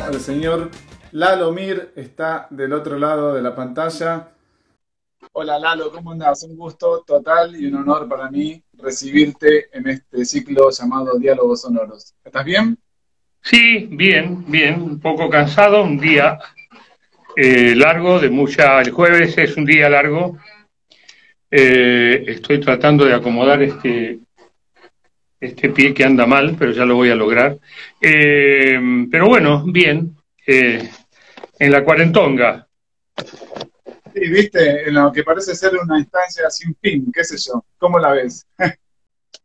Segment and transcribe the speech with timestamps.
[0.00, 0.70] mismo, el señor
[1.12, 4.28] Lalo Mir, está del otro lado de la pantalla.
[5.32, 6.42] Hola Lalo, ¿cómo andas?
[6.44, 12.14] Un gusto total y un honor para mí recibirte en este ciclo llamado Diálogos Sonoros.
[12.24, 12.78] ¿Estás bien?
[13.42, 16.38] Sí, bien, bien, un poco cansado, un día
[17.36, 18.80] eh, largo, de mucha.
[18.80, 20.38] El jueves es un día largo.
[21.50, 24.20] Eh, estoy tratando de acomodar este,
[25.40, 27.58] este pie que anda mal, pero ya lo voy a lograr.
[28.00, 28.78] Eh,
[29.10, 30.14] pero bueno, bien,
[30.46, 30.90] eh,
[31.58, 32.66] en la cuarentonga.
[34.12, 37.98] Sí, viste, en lo que parece ser una instancia sin fin, qué sé yo, ¿cómo
[37.98, 38.46] la ves?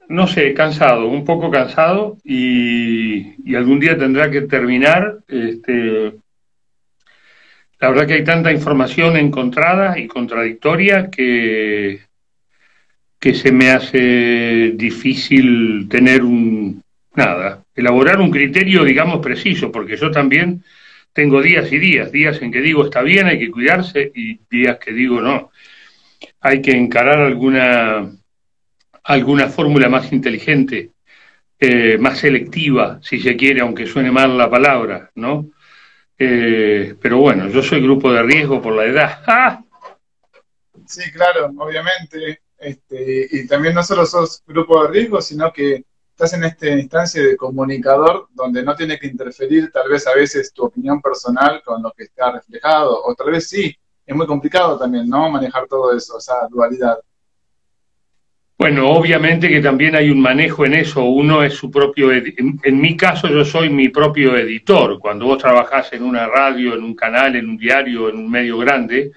[0.07, 5.19] no sé, cansado, un poco cansado y, y algún día tendrá que terminar.
[5.27, 6.13] Este,
[7.79, 12.01] la verdad que hay tanta información encontrada y contradictoria que
[13.25, 16.83] que se me hace difícil tener un,
[17.15, 20.63] nada, elaborar un criterio, digamos, preciso, porque yo también
[21.11, 24.77] tengo días y días, días en que digo está bien, hay que cuidarse, y días
[24.77, 25.49] que digo no,
[26.39, 28.11] hay que encarar alguna,
[29.03, 30.91] alguna fórmula más inteligente,
[31.59, 35.49] eh, más selectiva, si se quiere, aunque suene mal la palabra, ¿no?
[36.15, 39.23] Eh, pero bueno, yo soy grupo de riesgo por la edad.
[39.25, 39.63] ¡Ah!
[40.85, 42.44] Sí, claro, obviamente.
[42.57, 47.21] Este, y también no solo sos grupo de riesgo, sino que estás en esta instancia
[47.21, 51.83] de comunicador donde no tiene que interferir tal vez a veces tu opinión personal con
[51.83, 53.75] lo que está reflejado, o tal vez sí,
[54.05, 55.29] es muy complicado también, ¿no?
[55.29, 56.97] Manejar todo eso, esa dualidad.
[58.57, 62.79] Bueno, obviamente que también hay un manejo en eso, uno es su propio, en, en
[62.79, 66.95] mi caso yo soy mi propio editor, cuando vos trabajás en una radio, en un
[66.95, 69.11] canal, en un diario, en un medio grande,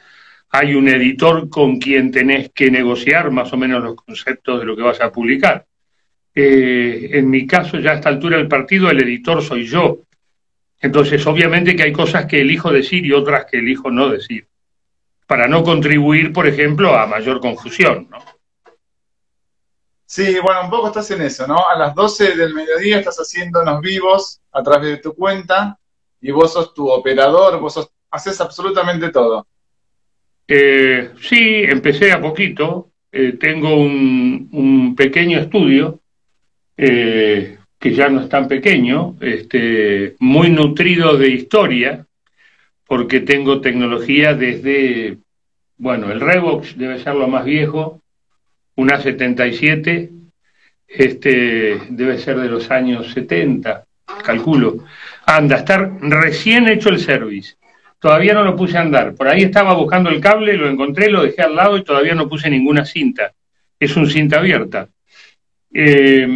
[0.50, 4.76] hay un editor con quien tenés que negociar más o menos los conceptos de lo
[4.76, 5.66] que vas a publicar.
[6.34, 9.98] Eh, en mi caso, ya a esta altura del partido, el editor soy yo.
[10.81, 14.47] Entonces, obviamente que hay cosas que elijo decir y otras que elijo no decir,
[15.26, 18.19] para no contribuir, por ejemplo, a mayor confusión, ¿no?
[20.06, 21.69] Sí, bueno, un poco estás en eso, ¿no?
[21.69, 25.78] A las 12 del mediodía estás haciéndonos vivos a través de tu cuenta
[26.20, 29.47] y vos sos tu operador, vos haces absolutamente todo.
[30.50, 32.91] Eh, sí, empecé a poquito.
[33.12, 36.00] Eh, tengo un, un, pequeño estudio
[36.76, 42.06] eh, que ya no es tan pequeño, este, muy nutrido de historia,
[42.87, 45.19] porque tengo tecnología desde,
[45.76, 48.03] bueno, el Revox debe ser lo más viejo,
[48.76, 50.10] un A77,
[50.87, 53.84] este, debe ser de los años 70,
[54.25, 54.84] calculo.
[55.26, 57.56] Anda, estar recién hecho el service
[57.98, 59.14] todavía no lo puse a andar.
[59.14, 62.28] Por ahí estaba buscando el cable, lo encontré, lo dejé al lado y todavía no
[62.28, 63.32] puse ninguna cinta.
[63.78, 64.88] Es un cinta abierta.
[65.72, 66.26] Eh,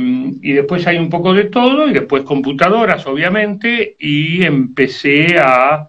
[0.42, 5.88] y después hay un poco de todo, y después computadoras, obviamente, y empecé a,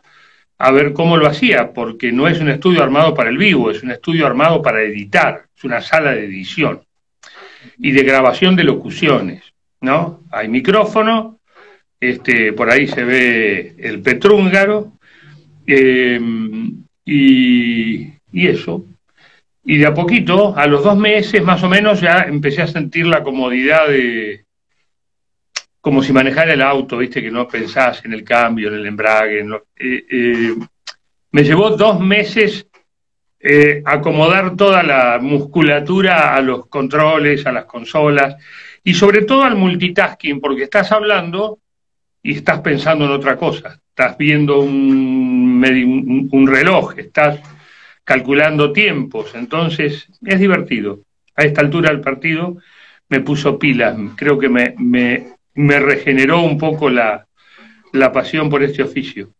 [0.57, 3.83] a ver cómo lo hacía, porque no es un estudio armado para el vivo, es
[3.83, 6.81] un estudio armado para editar, es una sala de edición
[7.77, 9.43] y de grabación de locuciones,
[9.81, 10.21] ¿no?
[10.31, 11.39] Hay micrófono,
[11.99, 14.93] este, por ahí se ve el petrúngaro,
[15.67, 16.19] eh,
[17.05, 18.85] y, eso.
[19.65, 23.05] Y de a poquito, a los dos meses más o menos, ya empecé a sentir
[23.05, 24.45] la comodidad de.
[25.79, 29.45] como si manejara el auto, viste, que no pensás en el cambio, en el embrague.
[29.77, 30.55] Eh, eh,
[31.31, 32.67] me llevó dos meses
[33.83, 38.37] acomodar toda la musculatura a los controles, a las consolas
[38.85, 41.59] y sobre todo al multitasking, porque estás hablando
[42.21, 43.82] y estás pensando en otra cosa.
[43.95, 47.39] Estás viendo un, un, reloj, estás
[48.03, 51.01] calculando tiempos, entonces es divertido.
[51.35, 52.57] A esta altura del partido
[53.09, 57.27] me puso pilas, creo que me, me, me regeneró un poco la,
[57.91, 59.31] la pasión por este oficio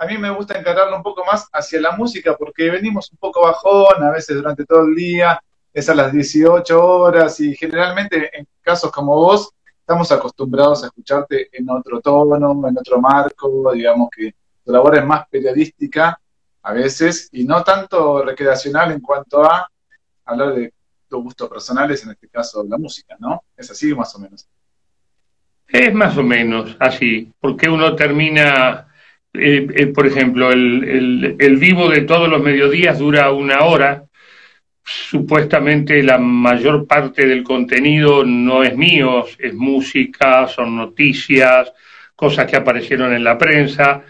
[0.00, 3.42] a mí me gusta encararlo un poco más hacia la música porque venimos un poco
[3.42, 5.38] bajón a veces durante todo el día,
[5.74, 9.52] es a las 18 horas y generalmente en casos como vos
[9.90, 14.32] estamos acostumbrados a escucharte en otro tono, en otro marco, digamos que
[14.64, 16.16] tu labor es más periodística
[16.62, 19.68] a veces y no tanto recreacional en cuanto a
[20.26, 20.72] hablar de
[21.08, 23.42] tus gustos personales, en este caso la música, ¿no?
[23.56, 24.46] Es así más o menos.
[25.66, 28.86] Es más o menos así, porque uno termina,
[29.32, 34.04] eh, eh, por ejemplo, el, el, el vivo de todos los mediodías dura una hora,
[34.84, 41.72] supuestamente la mayor parte del contenido no es mío, es música, son noticias,
[42.14, 44.02] cosas que aparecieron en la prensa,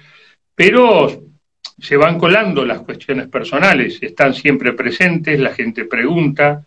[0.55, 1.31] pero
[1.79, 6.67] se van colando las cuestiones personales, están siempre presentes, la gente pregunta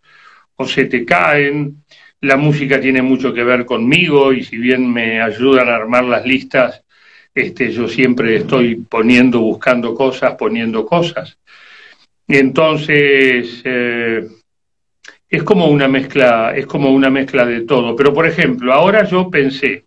[0.56, 1.84] o se te caen.
[2.22, 6.26] la música tiene mucho que ver conmigo y si bien me ayudan a armar las
[6.26, 6.84] listas,
[7.36, 11.38] este, yo siempre estoy poniendo, buscando cosas, poniendo cosas.
[12.28, 14.28] Y entonces eh,
[15.30, 17.96] es como una mezcla, es como una mezcla de todo.
[17.96, 19.86] Pero por ejemplo, ahora yo pensé,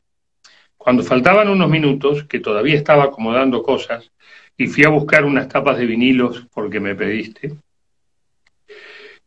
[0.76, 4.10] cuando faltaban unos minutos, que todavía estaba acomodando cosas,
[4.56, 7.52] y fui a buscar unas tapas de vinilos porque me pediste,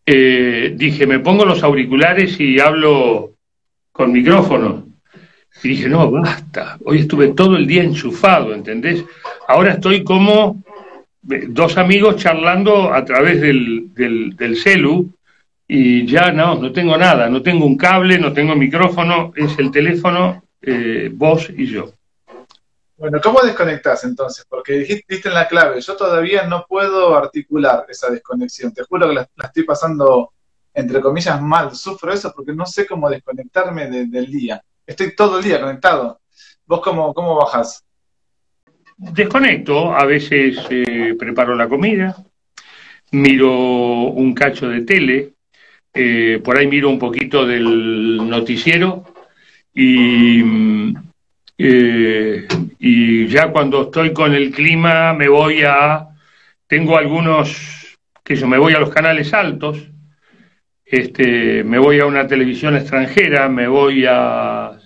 [0.05, 3.33] eh, dije, me pongo los auriculares y hablo
[3.91, 4.87] con micrófono.
[5.63, 9.03] Y dije, no, basta, hoy estuve todo el día enchufado, ¿entendés?
[9.47, 10.63] Ahora estoy como
[11.21, 15.11] dos amigos charlando a través del, del, celu
[15.67, 19.71] y ya no, no tengo nada, no tengo un cable, no tengo micrófono, es el
[19.71, 21.91] teléfono, eh, vos y yo.
[22.97, 24.45] Bueno, ¿cómo desconectas entonces?
[24.49, 28.73] Porque dijiste en la clave, yo todavía no puedo articular esa desconexión.
[28.73, 30.33] Te juro que la, estoy pasando,
[30.73, 31.73] entre comillas, mal.
[31.73, 34.61] Sufro eso porque no sé cómo desconectarme del día.
[34.85, 36.19] Estoy todo el día conectado.
[36.65, 37.85] ¿Vos cómo, cómo bajás?
[39.01, 42.17] Desconecto, a veces eh, preparo la comida,
[43.11, 43.49] miro
[44.09, 45.29] un cacho de tele,
[45.93, 49.05] eh, por ahí miro un poquito del noticiero
[49.73, 50.43] y
[51.57, 52.45] eh,
[52.79, 56.07] y ya cuando estoy con el clima me voy a,
[56.67, 59.89] tengo algunos, que yo me voy a los canales altos,
[60.85, 64.77] este, me voy a una televisión extranjera, me voy a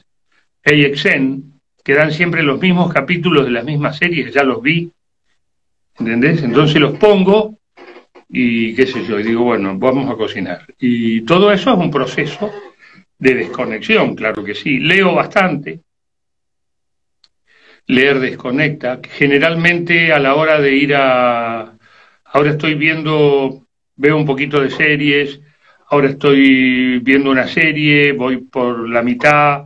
[0.66, 1.53] AXN,
[1.84, 4.90] que dan siempre los mismos capítulos de las mismas series, ya los vi,
[6.00, 6.42] ¿entendés?
[6.44, 7.58] Entonces los pongo
[8.30, 10.66] y qué sé yo, y digo, bueno, vamos a cocinar.
[10.80, 12.52] Y todo eso es un proceso
[13.20, 14.80] de desconexión, claro que sí.
[14.80, 15.82] Leo bastante,
[17.88, 19.00] leer desconecta.
[19.04, 21.74] Generalmente a la hora de ir a...
[22.26, 25.40] Ahora estoy viendo, veo un poquito de series,
[25.90, 29.66] ahora estoy viendo una serie, voy por la mitad.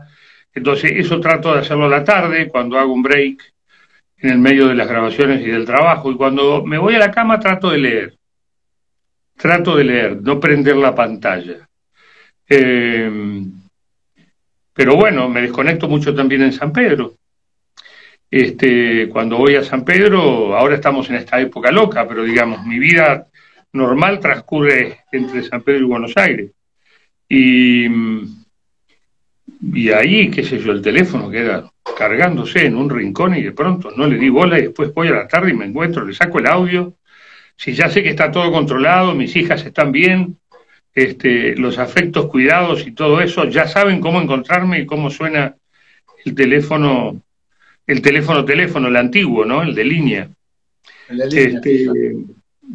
[0.57, 3.53] Entonces eso trato de hacerlo la tarde, cuando hago un break
[4.17, 6.11] en el medio de las grabaciones y del trabajo.
[6.11, 8.17] Y cuando me voy a la cama trato de leer.
[9.35, 11.69] Trato de leer, no prender la pantalla.
[12.49, 13.43] Eh,
[14.73, 17.13] pero bueno, me desconecto mucho también en San Pedro.
[18.31, 22.79] Este, cuando voy a San Pedro, ahora estamos en esta época loca, pero digamos, mi
[22.79, 23.27] vida
[23.73, 26.51] normal transcurre entre San Pedro y Buenos Aires.
[27.29, 27.87] Y,
[29.73, 33.91] y ahí, qué sé yo, el teléfono queda cargándose en un rincón y de pronto
[33.95, 36.39] no le di bola y después voy a la tarde y me encuentro, le saco
[36.39, 36.93] el audio.
[37.55, 40.37] Si ya sé que está todo controlado, mis hijas están bien,
[40.93, 45.55] este, los afectos cuidados y todo eso, ya saben cómo encontrarme y cómo suena
[46.23, 47.21] el teléfono
[47.85, 49.63] el teléfono teléfono, el antiguo, ¿no?
[49.63, 50.29] El de línea.
[51.09, 51.87] Este,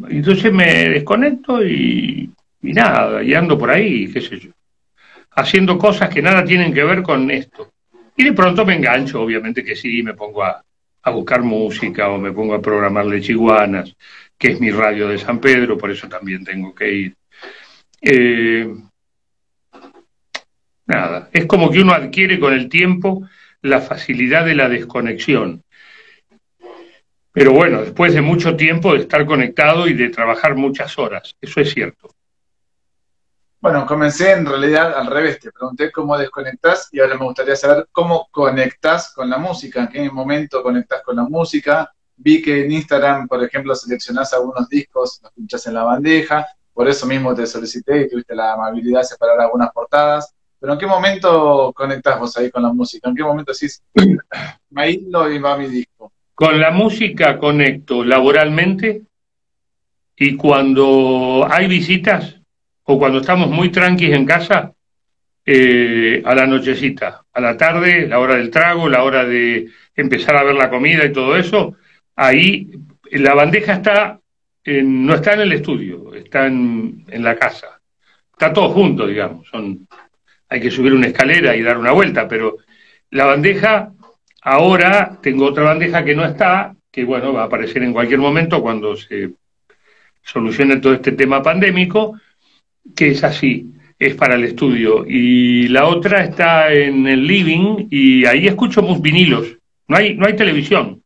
[0.09, 2.31] entonces me desconecto y,
[2.63, 4.49] y, nada, y ando por ahí, qué sé yo,
[5.35, 7.71] haciendo cosas que nada tienen que ver con esto.
[8.15, 10.63] Y de pronto me engancho, obviamente que sí, me pongo a,
[11.11, 13.93] buscar música o me pongo a programar chiguanas,
[14.37, 17.15] que es mi radio de San Pedro, por eso también tengo que ir.
[18.01, 18.73] Eh,
[20.85, 23.27] nada, es como que uno adquiere con el tiempo
[23.61, 25.63] la facilidad de la desconexión.
[27.33, 31.59] Pero bueno, después de mucho tiempo de estar conectado y de trabajar muchas horas, eso
[31.59, 32.13] es cierto.
[33.63, 37.87] Bueno, comencé en realidad al revés, te pregunté cómo desconectas y ahora me gustaría saber
[37.93, 41.89] cómo conectas con la música, en qué momento conectas con la música.
[42.17, 46.89] Vi que en Instagram, por ejemplo, seleccionás algunos discos, los pinchas en la bandeja, por
[46.89, 50.35] eso mismo te solicité y tuviste la amabilidad de separar algunas portadas.
[50.59, 53.07] Pero ¿en qué momento conectás vos ahí con la música?
[53.07, 53.81] ¿En qué momento decís,
[54.71, 56.11] me aíslo y va mi disco?
[56.35, 59.03] Con la música conecto laboralmente
[60.17, 62.42] y cuando hay visitas
[62.83, 64.73] o cuando estamos muy tranquilos en casa,
[65.45, 70.37] eh, a la nochecita, a la tarde, la hora del trago, la hora de empezar
[70.37, 71.75] a ver la comida y todo eso,
[72.15, 72.69] ahí
[73.11, 74.19] la bandeja está,
[74.65, 77.79] no está en el estudio, está en, en la casa.
[78.31, 79.47] Está todo junto, digamos.
[79.49, 79.87] Son
[80.53, 82.57] hay que subir una escalera y dar una vuelta, pero
[83.09, 83.91] la bandeja,
[84.43, 88.61] ahora tengo otra bandeja que no está, que bueno, va a aparecer en cualquier momento
[88.61, 89.31] cuando se
[90.21, 92.19] solucione todo este tema pandémico,
[92.95, 95.05] que es así, es para el estudio.
[95.07, 99.57] Y la otra está en el living y ahí escucho mus vinilos.
[99.87, 101.01] No hay, no hay televisión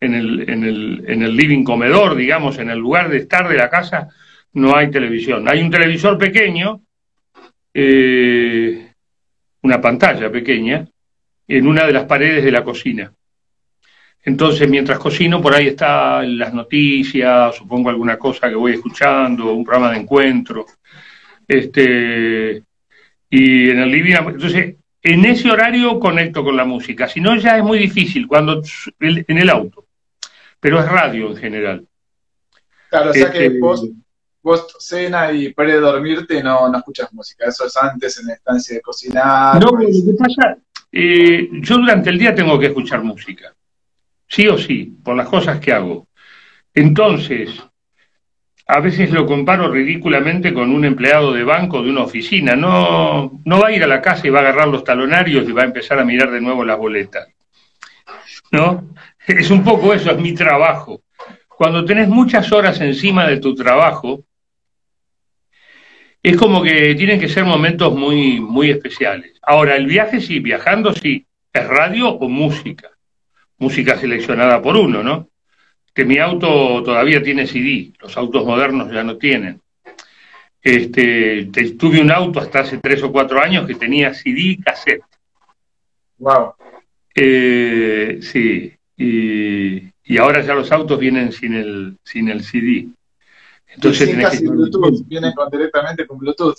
[0.00, 3.56] en el, en, el, en el living comedor, digamos, en el lugar de estar de
[3.56, 4.08] la casa,
[4.52, 5.48] no hay televisión.
[5.48, 6.80] Hay un televisor pequeño
[7.76, 8.92] eh,
[9.62, 10.86] una pantalla pequeña
[11.48, 13.12] en una de las paredes de la cocina.
[14.24, 19.64] Entonces, mientras cocino, por ahí están las noticias, supongo alguna cosa que voy escuchando, un
[19.64, 20.64] programa de encuentro.
[21.46, 22.62] Este,
[23.28, 27.58] Y en el living, entonces, en ese horario conecto con la música, si no ya
[27.58, 28.62] es muy difícil cuando
[29.00, 29.86] en el auto,
[30.60, 31.86] pero es radio en general.
[32.88, 33.86] Claro, o sea que este, vos,
[34.40, 38.76] vos cena y pre dormirte no, no escuchas música, eso es antes en la estancia
[38.76, 39.60] de cocinar.
[39.60, 40.56] No, lo que pasa,
[40.92, 43.52] eh, yo durante el día tengo que escuchar música,
[44.34, 46.08] sí o sí, por las cosas que hago.
[46.74, 47.50] Entonces,
[48.66, 52.56] a veces lo comparo ridículamente con un empleado de banco de una oficina.
[52.56, 55.52] No, no va a ir a la casa y va a agarrar los talonarios y
[55.52, 57.28] va a empezar a mirar de nuevo las boletas.
[58.50, 58.88] ¿No?
[59.26, 61.02] Es un poco eso, es mi trabajo.
[61.48, 64.24] Cuando tenés muchas horas encima de tu trabajo,
[66.22, 69.38] es como que tienen que ser momentos muy, muy especiales.
[69.42, 72.93] Ahora, el viaje sí, viajando sí, es radio o música.
[73.58, 75.28] Música seleccionada por uno, ¿no?
[75.92, 79.60] Que mi auto todavía tiene CD, los autos modernos ya no tienen.
[80.60, 81.44] Este,
[81.78, 85.04] tuve un auto hasta hace tres o cuatro años que tenía CD y cassette.
[86.18, 86.54] Wow.
[87.14, 92.88] Eh, sí, y, y ahora ya los autos vienen sin el, sin el CD.
[93.68, 96.56] Entonces sí, casi Bluetooth, vienen directamente con Bluetooth,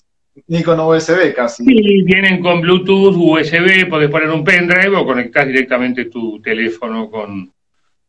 [0.48, 1.63] ni con USB casi.
[1.63, 7.51] Sí, vienen con Bluetooth, USB, podés poner un pendrive o conectar directamente tu teléfono con,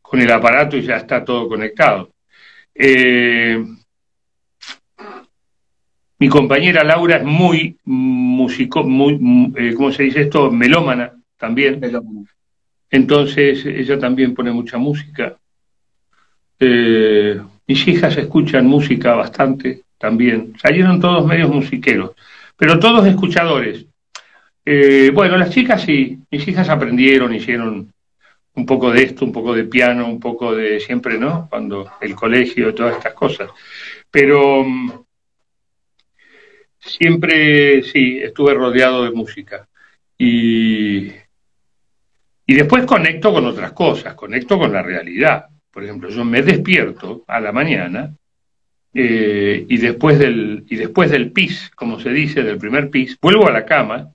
[0.02, 2.10] con el aparato y ya está todo conectado.
[2.74, 3.64] Eh,
[6.18, 10.50] mi compañera Laura es muy músico, muy, eh, ¿cómo se dice esto?
[10.50, 11.78] Melómana también.
[11.78, 12.26] Melómana.
[12.90, 15.36] Entonces ella también pone mucha música.
[16.58, 20.54] Eh, mis hijas escuchan música bastante también.
[20.60, 22.12] Salieron todos medios musiqueros,
[22.56, 23.86] pero todos escuchadores.
[24.64, 27.92] Eh, bueno, las chicas sí, mis hijas aprendieron, hicieron
[28.54, 31.46] un poco de esto, un poco de piano, un poco de siempre, ¿no?
[31.48, 33.50] Cuando el colegio, todas estas cosas.
[34.10, 34.92] Pero mm,
[36.78, 39.68] siempre sí, estuve rodeado de música.
[40.18, 41.12] Y
[42.46, 45.46] y después conecto con otras cosas, conecto con la realidad.
[45.76, 48.10] Por ejemplo, yo me despierto a la mañana
[48.94, 53.46] eh, y, después del, y después del pis, como se dice, del primer pis, vuelvo
[53.46, 54.10] a la cama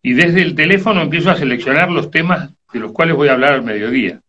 [0.00, 3.54] y desde el teléfono empiezo a seleccionar los temas de los cuales voy a hablar
[3.54, 4.20] al mediodía.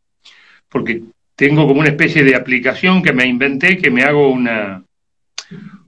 [0.67, 1.03] Porque
[1.35, 4.83] tengo como una especie de aplicación que me inventé, que me hago una,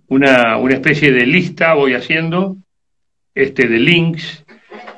[0.07, 2.57] una, una especie de lista, voy haciendo,
[3.33, 4.45] este, de links,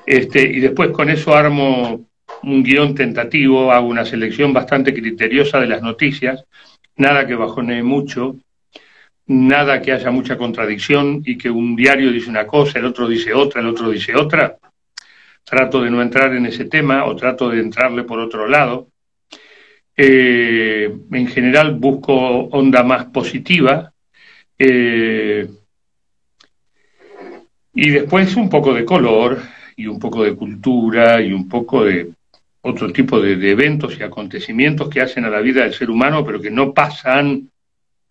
[0.05, 2.05] este, y después con eso armo
[2.45, 6.45] un guion tentativo, hago una selección bastante criteriosa de las noticias,
[6.95, 8.35] nada que bajonee mucho,
[9.27, 13.33] nada que haya mucha contradicción y que un diario dice una cosa, el otro dice
[13.33, 14.57] otra, el otro dice otra.
[15.43, 18.87] Trato de no entrar en ese tema o trato de entrarle por otro lado.
[19.97, 23.91] Eh, en general busco onda más positiva.
[24.57, 25.47] Eh,
[27.75, 29.39] y después un poco de color
[29.75, 32.11] y un poco de cultura y un poco de
[32.65, 36.41] otro tipo de, eventos y acontecimientos que hacen a la vida del ser humano, pero
[36.41, 37.51] que no pasan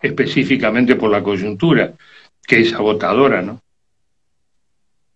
[0.00, 1.92] específicamente por la coyuntura,
[2.46, 3.60] que es agotadora, ¿no?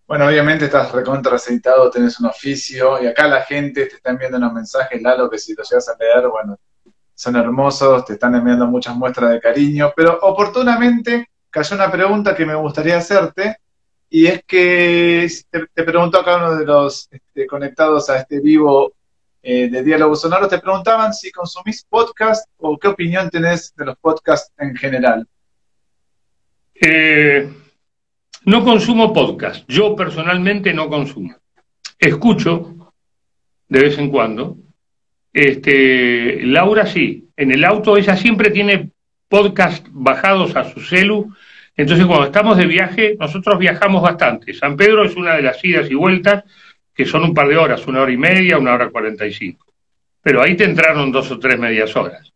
[0.05, 4.53] Bueno, obviamente estás recontraceitado, tenés un oficio, y acá la gente te está enviando unos
[4.53, 6.57] mensajes, Lalo, que si los llegas a leer, bueno,
[7.13, 12.45] son hermosos, te están enviando muchas muestras de cariño, pero oportunamente cayó una pregunta que
[12.45, 13.57] me gustaría hacerte,
[14.09, 18.41] y es que te, te pregunto a cada uno de los este, conectados a este
[18.41, 18.93] vivo
[19.41, 23.97] eh, de Diálogo Sonoro, te preguntaban si consumís podcast o qué opinión tenés de los
[23.97, 25.27] podcasts en general.
[26.75, 27.49] Eh,
[28.45, 31.35] no consumo podcast, yo personalmente no consumo.
[31.97, 32.75] Escucho
[33.67, 34.57] de vez en cuando.
[35.31, 38.91] Este, Laura sí, en el auto ella siempre tiene
[39.27, 41.33] podcast bajados a su celu,
[41.75, 44.53] entonces cuando estamos de viaje, nosotros viajamos bastante.
[44.53, 46.43] San Pedro es una de las idas y vueltas,
[46.99, 49.67] que son un par de horas, una hora y media, una hora cuarenta y cinco.
[50.21, 52.33] Pero ahí te entraron dos o tres medias horas.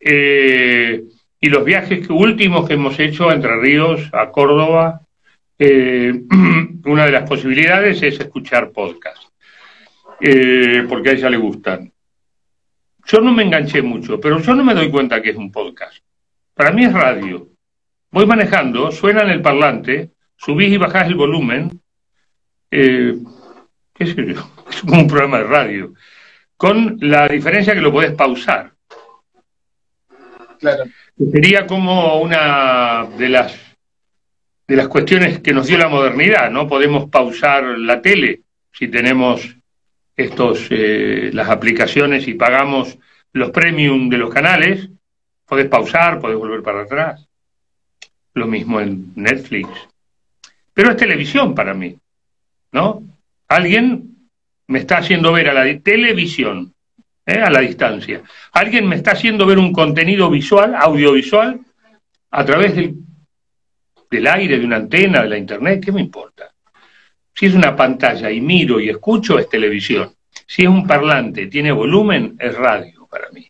[0.00, 1.02] Eh,
[1.38, 5.02] y los viajes últimos que hemos hecho Entre Ríos, a Córdoba,
[5.58, 6.14] eh,
[6.86, 9.22] una de las posibilidades es escuchar podcast,
[10.18, 11.92] eh, porque a ella le gustan.
[13.04, 15.98] Yo no me enganché mucho, pero yo no me doy cuenta que es un podcast.
[16.54, 17.50] Para mí es radio.
[18.10, 21.82] Voy manejando, suena en el parlante, subís y bajás el volumen,
[23.98, 25.94] qué sé yo, es como un programa de radio,
[26.56, 28.72] con la diferencia que lo podés pausar.
[30.58, 30.84] Claro.
[31.32, 33.58] Sería como una de las
[34.66, 36.66] de las cuestiones que nos dio la modernidad, ¿no?
[36.66, 39.56] Podemos pausar la tele si tenemos
[40.16, 42.98] estos eh, las aplicaciones y pagamos
[43.32, 44.88] los premium de los canales,
[45.44, 47.28] podés pausar, podés volver para atrás.
[48.34, 49.68] Lo mismo en Netflix.
[50.74, 51.96] Pero es televisión para mí.
[52.76, 53.02] ¿no?
[53.48, 54.16] Alguien
[54.68, 56.74] me está haciendo ver a la televisión,
[57.24, 57.40] ¿eh?
[57.40, 58.22] a la distancia.
[58.52, 61.60] Alguien me está haciendo ver un contenido visual, audiovisual,
[62.30, 62.94] a través del,
[64.10, 66.52] del aire, de una antena, de la internet, ¿qué me importa?
[67.34, 70.12] Si es una pantalla y miro y escucho, es televisión.
[70.46, 73.46] Si es un parlante, tiene volumen, es radio para mí.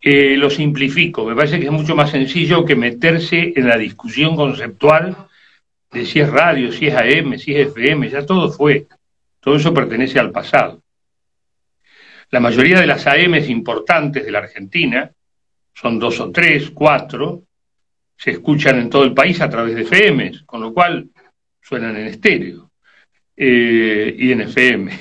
[0.00, 4.34] Eh, lo simplifico, me parece que es mucho más sencillo que meterse en la discusión
[4.34, 5.16] conceptual
[5.92, 8.86] de si es radio, si es AM, si es FM, ya todo fue.
[9.40, 10.82] Todo eso pertenece al pasado.
[12.30, 15.10] La mayoría de las AMs importantes de la Argentina,
[15.74, 17.42] son dos o tres, cuatro,
[18.16, 21.08] se escuchan en todo el país a través de FMs, con lo cual
[21.60, 22.70] suenan en estéreo
[23.36, 24.98] eh, y en FM.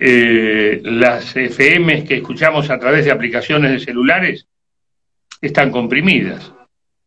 [0.00, 4.46] Eh, las FMs que escuchamos a través de aplicaciones de celulares
[5.40, 6.52] están comprimidas,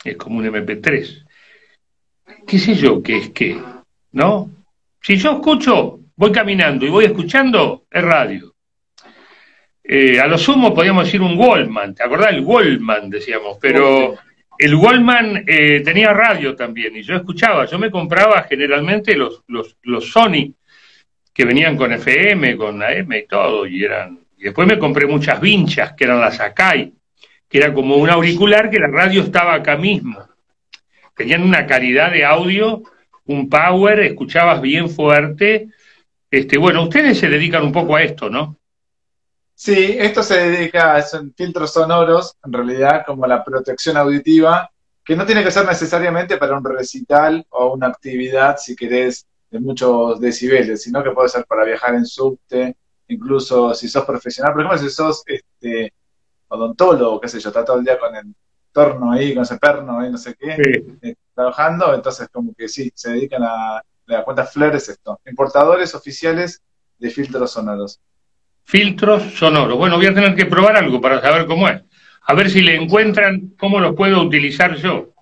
[0.04, 1.26] es como un MP3.
[2.48, 3.58] ¿Qué sé yo qué es qué?
[4.14, 4.50] ¿No?
[5.02, 8.54] Si yo escucho, voy caminando y voy escuchando, es radio.
[9.84, 12.34] Eh, a lo sumo podríamos decir un Wallman, ¿te acordás?
[12.34, 14.16] El Wallman, decíamos, pero
[14.58, 19.76] el Wallman eh, tenía radio también y yo escuchaba, yo me compraba generalmente los, los,
[19.82, 20.54] los Sony
[21.34, 25.42] que venían con FM, con AM y todo, y eran, y después me compré muchas
[25.42, 26.94] vinchas que eran las Akai,
[27.50, 30.31] que era como un auricular que la radio estaba acá mismo.
[31.16, 32.84] Tenían una calidad de audio,
[33.26, 35.70] un power, escuchabas bien fuerte.
[36.30, 38.58] Este, bueno, ustedes se dedican un poco a esto, ¿no?
[39.54, 41.04] Sí, esto se dedica a
[41.36, 44.72] filtros sonoros, en realidad, como la protección auditiva,
[45.04, 49.60] que no tiene que ser necesariamente para un recital o una actividad, si querés, de
[49.60, 52.76] muchos decibeles, sino que puede ser para viajar en subte,
[53.10, 55.94] incluso si sos profesional, por ejemplo, si sos este,
[56.48, 58.34] odontólogo, qué sé yo, está todo el día con el
[58.72, 62.92] torno ahí, con ese perno ahí, no sé qué, eh, trabajando, entonces como que sí,
[62.94, 66.62] se dedican a, la cuenta Flores esto, importadores oficiales
[66.98, 68.00] de filtros sonoros.
[68.64, 69.78] Filtros sonoros.
[69.78, 71.82] Bueno, voy a tener que probar algo para saber cómo es.
[72.24, 75.14] A ver si le encuentran cómo los puedo utilizar yo.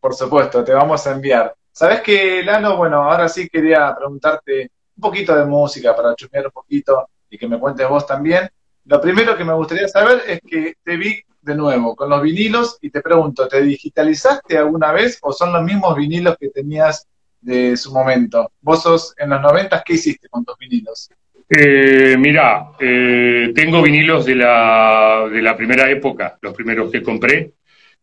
[0.00, 1.54] Por supuesto, te vamos a enviar.
[1.70, 6.52] Sabes que, Lalo, bueno, ahora sí quería preguntarte un poquito de música para chusmear un
[6.52, 8.50] poquito y que me cuentes vos también.
[8.84, 12.78] Lo primero que me gustaría saber es que te vi de nuevo con los vinilos
[12.80, 17.06] y te pregunto, ¿te digitalizaste alguna vez o son los mismos vinilos que tenías
[17.40, 18.52] de su momento?
[18.60, 21.10] Vos sos en los 90, ¿qué hiciste con tus vinilos?
[21.48, 27.54] Eh, mira, eh, tengo vinilos de la, de la primera época, los primeros que compré,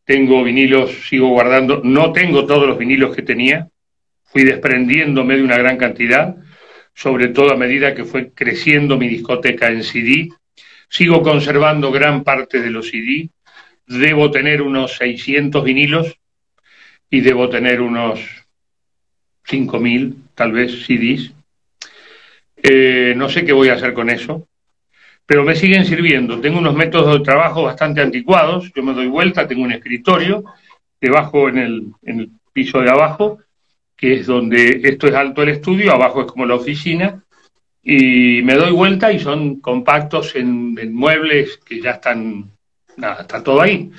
[0.03, 3.69] tengo vinilos, sigo guardando, no tengo todos los vinilos que tenía,
[4.23, 6.35] fui desprendiéndome de una gran cantidad,
[6.93, 10.29] sobre todo a medida que fue creciendo mi discoteca en CD.
[10.89, 13.29] Sigo conservando gran parte de los CD,
[13.85, 16.17] debo tener unos 600 vinilos
[17.09, 18.19] y debo tener unos
[19.45, 21.33] 5.000, tal vez, CDs.
[22.57, 24.47] Eh, no sé qué voy a hacer con eso
[25.27, 26.39] pero me siguen sirviendo.
[26.39, 28.71] Tengo unos métodos de trabajo bastante anticuados.
[28.73, 30.45] Yo me doy vuelta, tengo un escritorio
[31.01, 33.39] debajo en el, en el piso de abajo,
[33.95, 37.23] que es donde esto es alto el estudio, abajo es como la oficina,
[37.89, 42.51] y me doy vuelta y son compactos en, muebles que ya están,
[42.97, 43.89] nada, está todo ahí.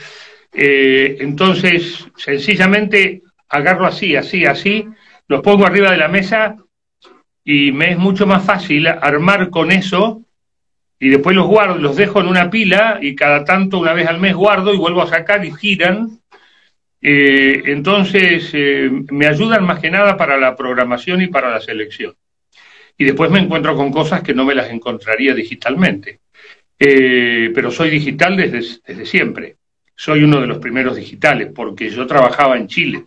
[0.53, 4.87] Eh, entonces, sencillamente agarro así, así, así,
[5.27, 6.57] los pongo arriba de la mesa
[7.43, 10.21] y me es mucho más fácil armar con eso
[11.01, 14.21] y después los guardo, los dejo en una pila y cada tanto, una vez al
[14.21, 16.21] mes, guardo y vuelvo a sacar y giran.
[17.01, 22.15] Eh, entonces, eh, me ayudan más que nada para la programación y para la selección.
[22.99, 26.21] Y después me encuentro con cosas que no me las encontraría digitalmente.
[26.79, 29.57] Eh, pero soy digital desde, desde siempre.
[29.95, 33.07] Soy uno de los primeros digitales, porque yo trabajaba en Chile.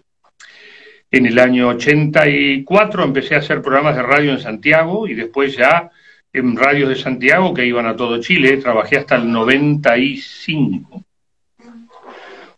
[1.10, 5.92] En el año 84 empecé a hacer programas de radio en Santiago y después ya
[6.34, 11.04] en radios de Santiago que iban a todo Chile, trabajé hasta el 95.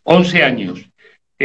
[0.04, 0.88] 11 años.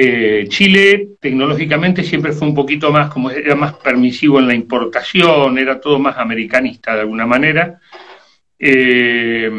[0.01, 5.57] Eh, Chile tecnológicamente siempre fue un poquito más, como era más permisivo en la importación,
[5.59, 7.81] era todo más americanista de alguna manera.
[8.57, 9.51] Eh,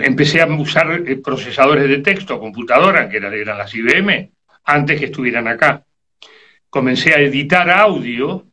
[0.00, 4.30] empecé a usar eh, procesadores de texto, computadora, que eran, eran las IBM,
[4.64, 5.82] antes que estuvieran acá.
[6.68, 8.44] Comencé a editar audio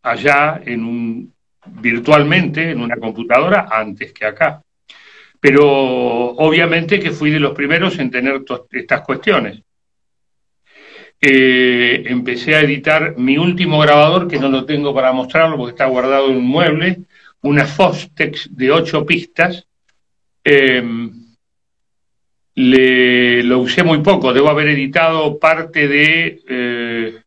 [0.00, 1.34] allá en un
[1.66, 4.62] virtualmente en una computadora antes que acá.
[5.40, 9.60] Pero obviamente que fui de los primeros en tener estas cuestiones.
[11.20, 16.30] Empecé a editar mi último grabador, que no lo tengo para mostrarlo porque está guardado
[16.30, 17.00] en un mueble,
[17.42, 19.66] una Fostex de ocho pistas.
[20.42, 21.20] Em,
[22.54, 27.20] le, lo usé muy poco, debo haber editado parte de, eh,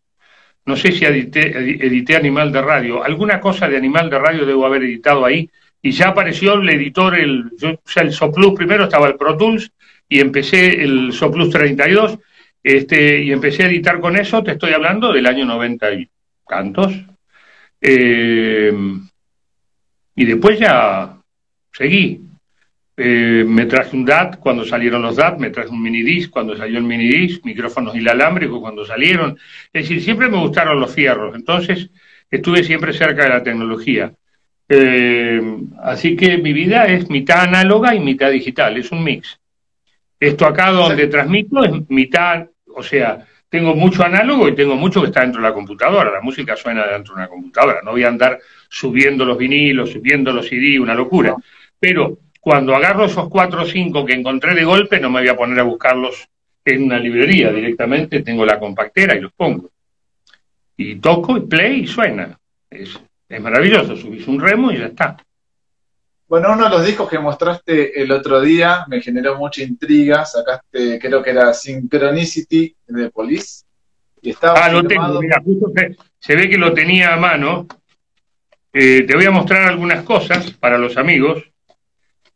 [0.65, 4.83] no sé si edité, Animal de Radio, alguna cosa de Animal de Radio debo haber
[4.83, 5.49] editado ahí,
[5.81, 9.71] y ya apareció el editor, el, o sea, el Soplus primero estaba el Pro Tools,
[10.07, 12.19] y empecé el Soplus 32,
[12.63, 16.09] este, y empecé a editar con eso, te estoy hablando del año 90 y
[16.47, 16.93] tantos.
[17.81, 18.73] Eh,
[20.15, 21.17] y después ya
[21.71, 22.21] seguí.
[22.95, 26.77] Eh, me traje un DAT cuando salieron los DAT, me traje un minidisc cuando salió
[26.77, 29.37] el minidisc, micrófonos inalámbricos cuando salieron.
[29.73, 31.89] Es decir, siempre me gustaron los fierros, entonces
[32.29, 34.13] estuve siempre cerca de la tecnología.
[34.69, 35.41] Eh,
[35.81, 39.39] así que mi vida es mitad análoga y mitad digital, es un mix.
[40.19, 42.45] Esto acá donde transmito es mitad,
[42.75, 46.11] o sea, tengo mucho análogo y tengo mucho que está dentro de la computadora.
[46.11, 47.81] La música suena dentro de una computadora.
[47.83, 51.35] No voy a andar subiendo los vinilos, subiendo los CD, una locura.
[51.79, 55.35] Pero cuando agarro esos cuatro o cinco que encontré de golpe, no me voy a
[55.35, 56.27] poner a buscarlos
[56.65, 59.69] en una librería, directamente tengo la compactera y los pongo.
[60.77, 62.37] Y toco y play y suena.
[62.69, 62.99] Es,
[63.39, 65.17] maravilloso, subís un remo y ya está.
[66.33, 70.25] Bueno, uno de los discos que mostraste el otro día me generó mucha intriga.
[70.25, 73.65] Sacaste, creo que era Synchronicity de Police.
[74.19, 75.39] Y estaba ah, lo tengo, mira,
[76.17, 77.67] se, ve que lo tenía a mano.
[78.73, 81.43] Eh, te voy a mostrar algunas cosas para los amigos.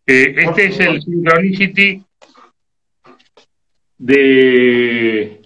[0.05, 2.03] Eh, este es el Synchronicity
[3.97, 5.41] de,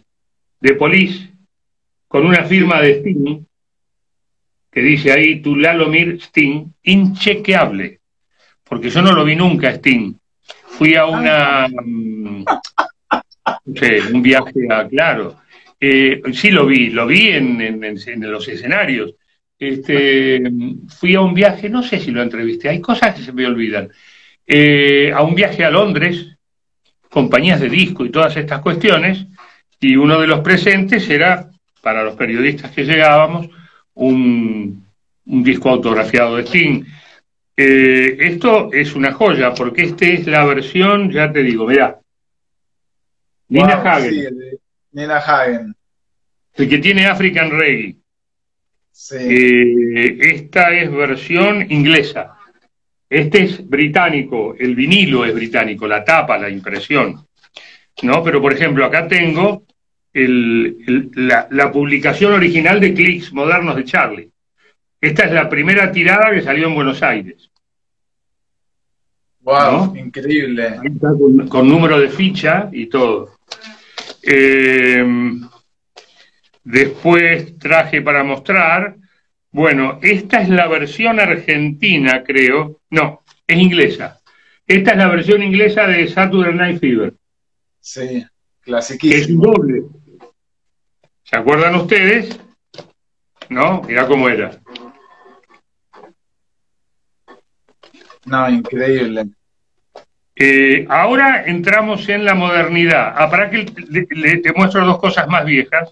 [0.60, 1.30] de Police
[2.06, 3.46] con una firma de Sting
[4.70, 8.01] que dice ahí Tulalomir Sting, inchequeable,
[8.72, 10.14] porque yo no lo vi nunca Sting.
[10.64, 12.46] Fui a una, mm,
[13.66, 15.42] no sé, un viaje a, claro,
[15.78, 19.14] eh, sí lo vi, lo vi en, en, los escenarios.
[19.60, 20.42] Este,
[20.88, 23.90] fui a un viaje, no sé si lo entrevisté, hay cosas que se me olvidan.
[24.48, 26.38] Eh, a un viaje a Londres,
[27.10, 29.26] compañías de disco y todas estas cuestiones,
[29.82, 31.50] y uno de los presentes era,
[31.82, 33.50] para los periodistas que llegábamos,
[33.96, 34.86] un,
[35.26, 36.86] disco autografiado de Sting.
[37.64, 42.00] Eh, esto es una joya, porque esta es la versión, ya te digo, mira,
[43.50, 44.40] Nina Hagen.
[44.92, 45.76] Nina Hagen.
[46.56, 47.98] El que tiene African Reggae.
[49.12, 52.36] Eh, esta es versión inglesa.
[53.08, 57.28] Este es británico, el vinilo es británico, la tapa, la impresión.
[58.02, 58.24] ¿No?
[58.24, 59.66] Pero, por ejemplo, acá tengo
[60.14, 64.32] la, publicación original de Clicks Modernos de Charlie.
[65.00, 67.51] Esta es la primera tirada que salió en Buenos Aires.
[69.42, 69.96] ¡Wow!
[69.96, 70.80] Increíble.
[71.50, 73.38] Con, número de ficha y todo.
[74.24, 75.04] Eh,
[76.64, 78.96] después traje para mostrar
[79.54, 82.80] bueno, esta es la versión argentina, creo.
[82.90, 84.22] No, es inglesa.
[84.66, 87.14] Esta es la versión inglesa de Saturday Night Fever.
[87.82, 88.26] Sí,
[88.62, 89.44] clasiquísimo.
[89.44, 89.84] Es doble.
[91.24, 92.40] ¿Se acuerdan ustedes?
[93.50, 93.82] ¿No?
[93.82, 94.52] Mira cómo era.
[98.26, 99.26] No, increíble.
[100.36, 103.14] Eh, ahora entramos en la modernidad.
[103.16, 105.90] Ah, para que le, te muestro dos cosas más viejas.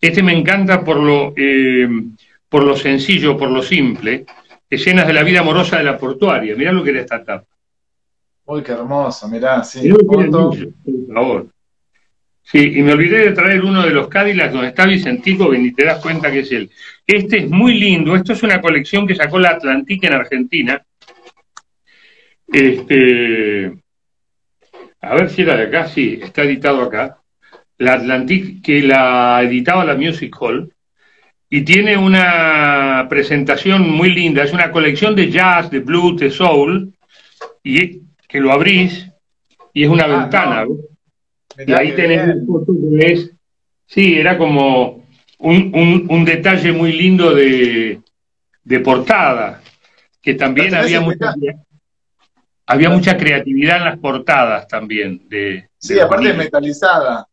[0.00, 1.88] Este me encanta por lo, eh,
[2.48, 4.26] por lo sencillo, por lo simple.
[4.70, 6.54] Escenas de la vida amorosa de la portuaria.
[6.54, 7.46] Mirá lo que era esta tapa.
[8.44, 9.92] Uy, qué hermoso, mirá, sí.
[9.92, 10.30] por
[11.12, 11.48] favor.
[12.42, 15.72] Sí, y me olvidé de traer uno de los Cadillacs donde está Vicentico, que ni
[15.72, 16.70] te das cuenta que es él.
[17.08, 20.84] Este es muy lindo, esto es una colección que sacó la Atlantique en Argentina.
[22.46, 23.72] Este,
[25.00, 27.18] a ver si era de acá, sí, está editado acá
[27.78, 30.70] la Atlantic, que la editaba la Music Hall,
[31.48, 34.42] y tiene una presentación muy linda.
[34.42, 36.92] Es una colección de jazz, de blues, de soul,
[37.62, 39.08] y que lo abrís
[39.72, 40.66] y es una ah, ventana.
[41.66, 43.30] Y ahí tenés.
[43.86, 45.07] Sí, era como
[45.38, 48.00] un, un, detalle muy lindo de,
[48.64, 49.62] de portada,
[50.20, 51.34] que también había mucha,
[52.66, 55.28] había mucha creatividad en las portadas también.
[55.28, 57.26] De, sí, aparte metalizada.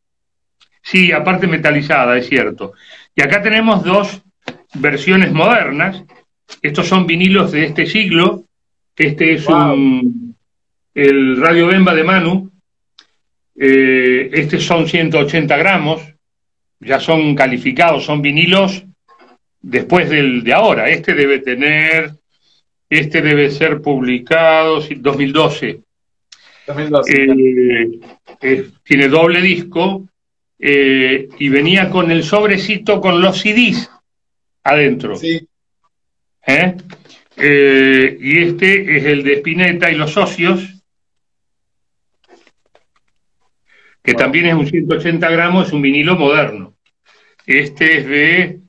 [0.82, 2.74] Sí, aparte metalizada, es cierto.
[3.15, 4.22] Y acá tenemos dos
[4.76, 6.04] versiones modernas.
[6.62, 8.44] Estos son vinilos de este siglo.
[8.96, 10.36] Este es un,
[10.94, 12.52] el Radio Bemba de Manu.
[13.58, 16.02] Eh, estos son 180 gramos.
[16.86, 18.86] Ya son calificados, son vinilos
[19.62, 20.89] después del de ahora.
[20.89, 22.12] Este debe tener,
[22.89, 25.82] este debe ser publicado 2012.
[26.67, 28.10] 2012.
[28.41, 30.08] Eh, tiene doble disco
[30.60, 33.89] eh, y venía con el sobrecito con los CDs
[34.63, 35.15] adentro.
[35.15, 35.48] Sí.
[36.45, 36.76] ¿Eh?
[37.38, 40.84] Eh, y este es el de Spinetta y los socios,
[44.02, 46.75] que también es un 180 gramos, es un vinilo moderno.
[47.46, 48.60] Este es de,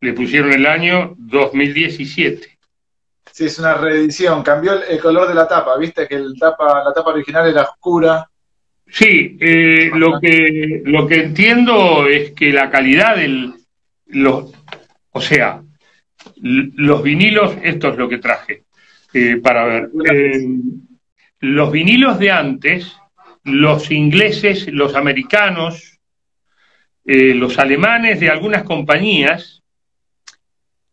[0.00, 2.54] le pusieron el año 2017.
[3.30, 4.42] Sí, es una reedición.
[4.42, 8.28] Cambió el, color de la tapa, viste que el tapa, la tapa original era oscura.
[8.86, 13.54] Sí, eh, lo, que, lo que entiendo es que la calidad del.
[14.06, 14.52] Los,
[15.10, 15.62] o sea,
[16.42, 18.64] los vinilos, esto es lo que traje
[19.12, 19.90] eh, para ver.
[20.12, 20.46] Eh,
[21.40, 22.96] los vinilos de antes,
[23.42, 25.93] los ingleses, los americanos,
[27.04, 29.62] eh, los alemanes de algunas compañías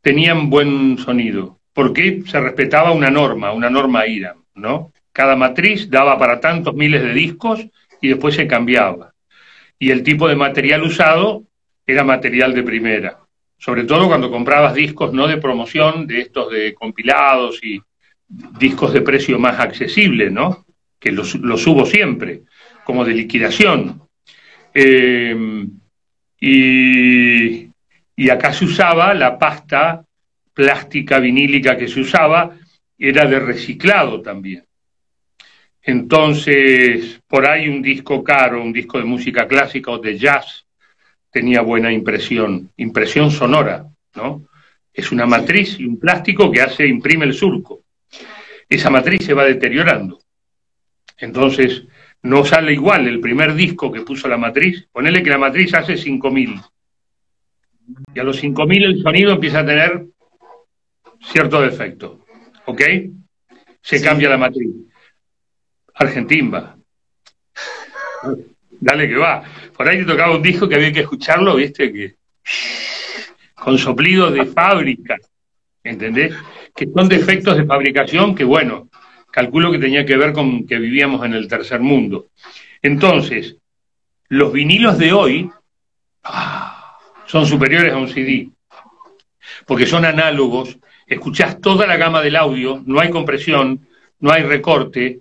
[0.01, 4.91] tenían buen sonido, porque se respetaba una norma, una norma IRA, ¿no?
[5.13, 7.65] Cada matriz daba para tantos miles de discos
[8.01, 9.13] y después se cambiaba.
[9.79, 11.43] Y el tipo de material usado
[11.85, 13.19] era material de primera,
[13.57, 17.81] sobre todo cuando comprabas discos no de promoción, de estos de compilados y
[18.27, 20.65] discos de precio más accesible, ¿no?
[20.99, 22.41] Que los, los hubo siempre,
[22.83, 24.01] como de liquidación.
[24.73, 25.67] Eh,
[26.41, 27.69] y,
[28.15, 30.03] y acá se usaba la pasta
[30.53, 32.57] plástica vinílica que se usaba,
[32.97, 34.65] era de reciclado también.
[35.83, 40.65] Entonces, por ahí un disco caro, un disco de música clásica o de jazz,
[41.31, 44.43] tenía buena impresión, impresión sonora, ¿no?
[44.93, 47.81] Es una matriz y un plástico que hace, imprime el surco.
[48.67, 50.19] Esa matriz se va deteriorando.
[51.17, 51.83] Entonces,
[52.23, 54.87] no sale igual el primer disco que puso la matriz.
[54.91, 56.61] Ponele que la matriz hace 5000.
[58.13, 60.05] Y a los 5000 el sonido empieza a tener
[61.21, 62.25] cierto defecto.
[62.65, 62.81] ¿Ok?
[63.81, 64.69] Se cambia la matriz.
[65.95, 66.77] Argentimba.
[68.79, 69.43] Dale que va.
[69.75, 72.15] Por ahí te tocaba un disco que había que escucharlo, viste, que
[73.55, 75.17] con soplidos de fábrica.
[75.83, 76.35] ¿Entendés?
[76.75, 78.89] Que son defectos de fabricación que, bueno,
[79.31, 82.27] calculo que tenía que ver con que vivíamos en el tercer mundo.
[82.81, 83.55] Entonces,
[84.29, 85.49] los vinilos de hoy
[86.23, 88.49] ah, son superiores a un CD,
[89.65, 93.87] porque son análogos, escuchás toda la gama del audio, no hay compresión,
[94.19, 95.19] no hay recorte,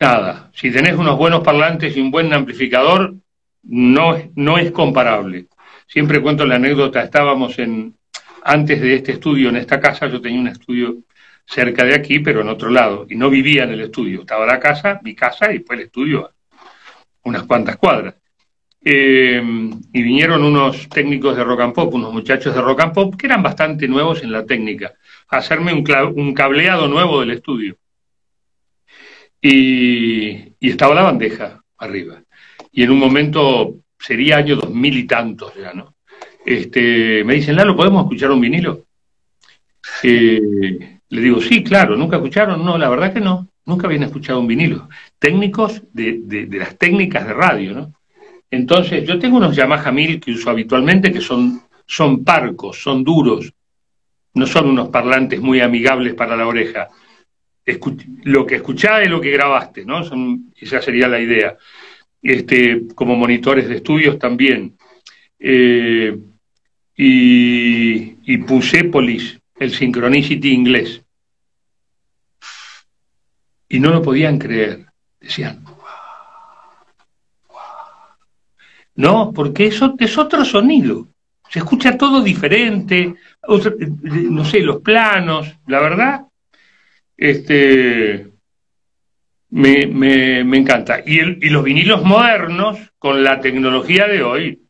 [0.00, 0.50] nada.
[0.54, 3.14] Si tenés unos buenos parlantes y un buen amplificador,
[3.62, 5.46] no, no es comparable.
[5.86, 7.94] Siempre cuento la anécdota, estábamos en,
[8.42, 10.98] antes de este estudio, en esta casa, yo tenía un estudio
[11.46, 14.20] cerca de aquí, pero en otro lado, y no vivía en el estudio.
[14.20, 16.32] Estaba la casa, mi casa, y fue el estudio
[17.24, 18.14] unas cuantas cuadras.
[18.86, 19.42] Eh,
[19.92, 23.26] y vinieron unos técnicos de rock and pop, unos muchachos de rock and pop, que
[23.26, 24.92] eran bastante nuevos en la técnica,
[25.28, 27.78] a hacerme un, cableado nuevo del estudio.
[29.40, 32.22] Y, y, estaba la bandeja arriba.
[32.72, 35.94] Y en un momento, sería año dos mil y tantos ya, ¿no?
[36.44, 38.86] Este, me dicen, Lalo, ¿podemos escuchar un vinilo?
[40.02, 42.64] Eh, le digo, sí, claro, ¿nunca escucharon?
[42.64, 44.88] No, la verdad que no, nunca habían escuchado un vinilo.
[45.18, 47.92] Técnicos de, de, las técnicas de radio, ¿no?
[48.50, 53.52] Entonces, yo tengo unos Yamaha 1000 que uso habitualmente que son, son parcos, son duros,
[54.34, 56.88] no son unos parlantes muy amigables para la oreja.
[58.24, 60.02] lo que escuchás es lo que grabaste, ¿no?
[60.02, 61.56] Son, esa sería la idea.
[62.20, 64.76] Este, como monitores de estudios también.
[65.38, 66.16] Eh,
[66.96, 68.90] y, y puse
[69.58, 71.03] el Synchronicity inglés
[73.68, 74.86] y no lo podían creer.
[75.20, 75.64] Decían,
[78.96, 81.08] no, porque eso es otro sonido.
[81.48, 83.14] Se escucha todo diferente,
[83.46, 86.26] no sé, los planos, la verdad,
[87.16, 88.28] este,
[89.50, 91.00] me, me, me encanta.
[91.04, 94.62] Y, y los vinilos modernos, con la tecnología de hoy,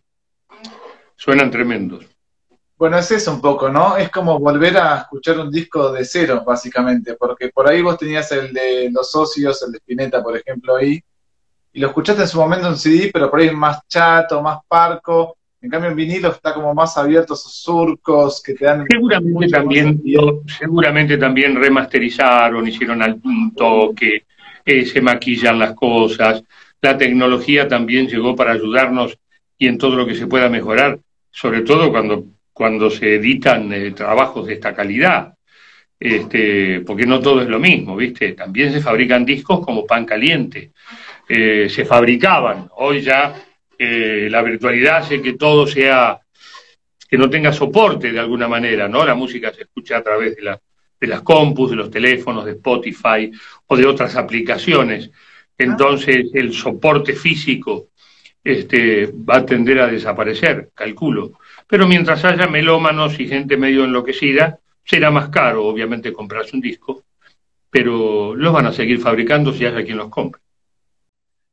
[1.17, 2.14] suenan tremendos.
[2.77, 3.97] Bueno, es eso un poco, ¿no?
[3.97, 8.31] Es como volver a escuchar un disco de cero, básicamente, porque por ahí vos tenías
[8.33, 11.01] el de Los Socios, el de Spinetta, por ejemplo, ahí,
[11.73, 14.59] y lo escuchaste en su momento en CD, pero por ahí es más chato, más
[14.67, 15.37] parco.
[15.61, 18.87] En cambio, en vinilo está como más abierto, esos surcos que te dan.
[18.89, 20.03] Seguramente también,
[20.47, 23.21] seguramente también remasterizaron, hicieron al
[23.57, 24.25] toque,
[24.65, 26.45] eh, se maquillan las cosas.
[26.81, 29.19] La tecnología también llegó para ayudarnos
[29.59, 33.91] y en todo lo que se pueda mejorar, sobre todo cuando cuando se editan eh,
[33.91, 35.35] trabajos de esta calidad.
[35.99, 38.33] Este, porque no todo es lo mismo, ¿viste?
[38.33, 40.73] También se fabrican discos como pan caliente.
[41.29, 42.69] Eh, se fabricaban.
[42.77, 43.35] Hoy ya
[43.79, 46.21] eh, la virtualidad hace que todo sea,
[47.09, 49.05] que no tenga soporte de alguna manera, ¿no?
[49.05, 50.61] La música se escucha a través de, la,
[51.01, 53.31] de las compus, de los teléfonos, de Spotify
[53.67, 55.11] o de otras aplicaciones.
[55.57, 57.89] Entonces el soporte físico
[58.43, 61.39] este, va a tender a desaparecer, calculo.
[61.67, 67.05] Pero mientras haya melómanos y gente medio enloquecida, será más caro, obviamente, comprarse un disco,
[67.71, 70.41] pero los van a seguir fabricando si haya quien los compre.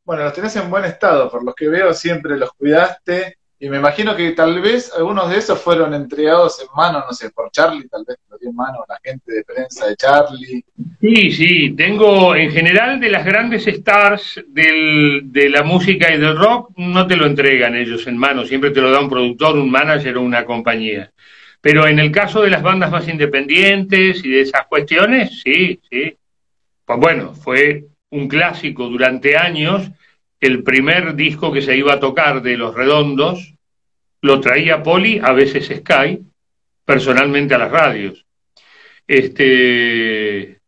[0.04, 3.78] Bueno, los tenés en buen estado, por los que veo siempre los cuidaste Y me
[3.78, 7.88] imagino que tal vez algunos de esos fueron entregados en mano, no sé, por Charlie,
[7.88, 10.66] tal vez lo dio en mano la gente de prensa de Charlie.
[11.00, 16.72] Sí, sí, tengo en general de las grandes stars de la música y del rock,
[16.78, 20.18] no te lo entregan ellos en mano, siempre te lo da un productor, un manager
[20.18, 21.12] o una compañía.
[21.62, 26.18] Pero en el caso de las bandas más independientes y de esas cuestiones, sí, sí.
[26.84, 29.88] Pues bueno, fue un clásico durante años
[30.40, 33.51] el primer disco que se iba a tocar de Los Redondos
[34.22, 36.20] lo traía Poli, a veces Sky,
[36.86, 38.26] personalmente a las radios.
[39.08, 40.60] Este,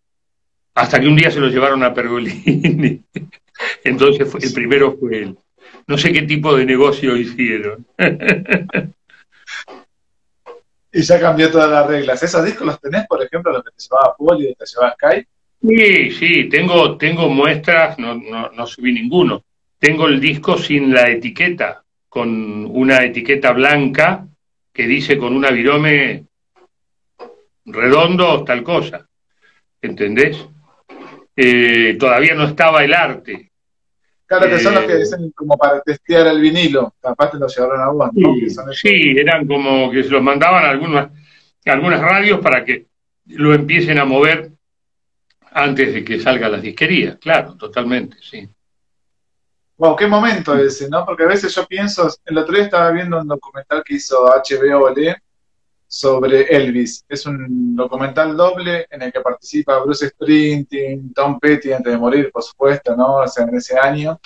[0.75, 3.03] hasta que un día se lo llevaron a Pergolini.
[3.83, 5.37] Entonces fue, el primero fue él.
[5.87, 7.85] No sé qué tipo de negocio hicieron.
[10.91, 12.23] y ya cambió todas las reglas.
[12.23, 15.27] ¿Esos discos los tenés, por ejemplo, los que te llevaba Poli y te llevaba Sky?
[15.61, 19.43] Sí, sí, tengo, tengo muestras, no, no, no subí ninguno
[19.83, 21.82] tengo el disco sin la etiqueta,
[22.13, 24.28] con una etiqueta blanca
[24.71, 26.26] que dice con una virome
[27.65, 29.08] redondo tal cosa.
[29.82, 30.45] ¿Entendés?
[31.36, 33.52] Eh, todavía no estaba el arte.
[34.28, 36.93] Claro, que son los que eh, dicen como para testear el vinilo.
[37.02, 38.36] Capaz te lo llevaron a vos, ¿no?
[38.73, 41.10] Sí, eran como que se los mandaban a algunas,
[41.65, 42.86] algunas radios para que
[43.26, 44.52] lo empiecen a mover
[45.52, 47.17] antes de que salga las disquerías.
[47.17, 48.47] Claro, totalmente, sí.
[49.77, 51.05] Wow, qué momento ese, ¿no?
[51.05, 54.93] Porque a veces yo pienso, el otro día estaba viendo un documental que hizo HBO
[55.88, 57.05] sobre Elvis.
[57.07, 62.31] Es un documental doble en el que participa Bruce Springsteen, Tom Petty antes de morir,
[62.31, 63.17] por supuesto, ¿no?
[63.17, 64.19] O sea, en ese año.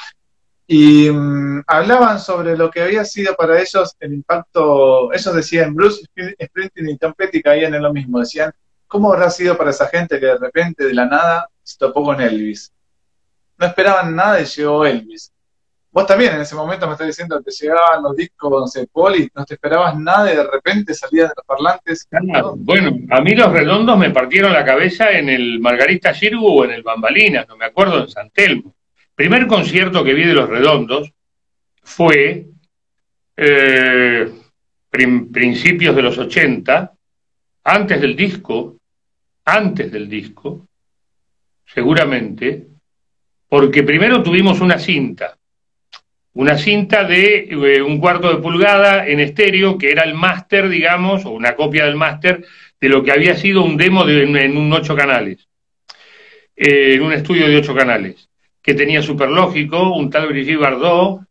[0.65, 5.12] Y mm, hablaban sobre lo que había sido para ellos el impacto.
[5.13, 8.19] Ellos decían, Bruce Springsteen y Tom Petty caían en lo mismo.
[8.19, 8.53] Decían,
[8.88, 12.21] ¿cómo habrá sido para esa gente que de repente, de la nada, se topó con
[12.21, 12.71] Elvis?
[13.57, 15.33] No esperaban nada y llegó Elvis.
[15.97, 19.27] Vos también en ese momento me estás diciendo que llegaban los discos, no sé, Poli,
[19.33, 22.07] no te esperabas nada y de repente salías de los parlantes.
[22.57, 26.69] Bueno, a mí los redondos me partieron la cabeza en el Margarita Girgu o en
[26.73, 28.75] el Bambalinas, no me acuerdo, en San Telmo.
[29.15, 31.12] Primer concierto que vi de los redondos
[31.81, 32.45] fue
[33.36, 34.31] eh,
[34.91, 36.93] principios de los 80,
[37.63, 38.77] antes del disco,
[39.45, 40.67] antes del disco,
[41.65, 42.67] seguramente,
[43.49, 45.37] porque primero tuvimos una cinta
[46.38, 51.26] una cinta de eh, un cuarto de pulgada en estéreo, que era el máster, digamos,
[51.26, 52.45] o una copia del máster
[52.80, 55.47] de lo que había sido un demo de, en, un ocho canales,
[56.56, 58.30] eh, en un estudio de ocho canales,
[58.62, 61.21] que tenía Superlógico, un tal Brigitte Bardot,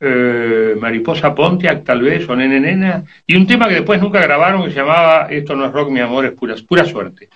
[0.00, 4.64] eh, Mariposa Pontiac, tal vez, o Nene Nena, y un tema que después nunca grabaron
[4.64, 7.30] que se llamaba Esto no es rock, mi amor, es pura, pura suerte.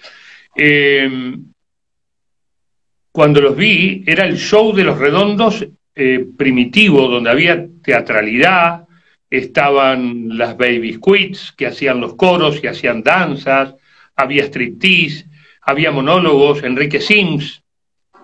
[3.10, 8.86] cuando los vi, era el show de los redondos eh, primitivo, donde había teatralidad,
[9.30, 13.74] estaban las baby quits que hacían los coros y hacían danzas,
[14.16, 15.26] había striptease,
[15.62, 17.62] había monólogos, Enrique Sims